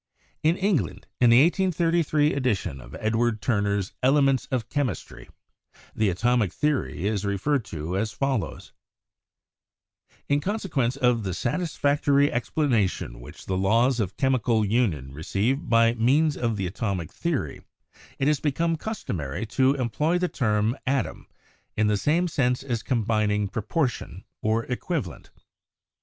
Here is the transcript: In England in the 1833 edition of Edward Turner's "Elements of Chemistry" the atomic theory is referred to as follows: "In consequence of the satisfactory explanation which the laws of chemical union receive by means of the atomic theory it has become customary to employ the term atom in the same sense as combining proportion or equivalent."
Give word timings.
In 0.41 0.57
England 0.57 1.05
in 1.19 1.29
the 1.29 1.43
1833 1.43 2.33
edition 2.33 2.81
of 2.81 2.95
Edward 2.99 3.39
Turner's 3.39 3.93
"Elements 4.01 4.47
of 4.49 4.67
Chemistry" 4.67 5.29
the 5.95 6.09
atomic 6.09 6.51
theory 6.51 7.05
is 7.05 7.23
referred 7.23 7.63
to 7.65 7.95
as 7.95 8.11
follows: 8.11 8.73
"In 10.27 10.39
consequence 10.39 10.95
of 10.95 11.21
the 11.21 11.35
satisfactory 11.35 12.31
explanation 12.33 13.19
which 13.19 13.45
the 13.45 13.55
laws 13.55 13.99
of 13.99 14.17
chemical 14.17 14.65
union 14.65 15.13
receive 15.13 15.69
by 15.69 15.93
means 15.93 16.35
of 16.35 16.57
the 16.57 16.65
atomic 16.65 17.13
theory 17.13 17.61
it 18.17 18.27
has 18.27 18.39
become 18.39 18.77
customary 18.77 19.45
to 19.45 19.75
employ 19.75 20.17
the 20.17 20.27
term 20.27 20.75
atom 20.87 21.27
in 21.77 21.85
the 21.85 21.95
same 21.95 22.27
sense 22.27 22.63
as 22.63 22.81
combining 22.81 23.47
proportion 23.47 24.23
or 24.41 24.63
equivalent." 24.65 25.29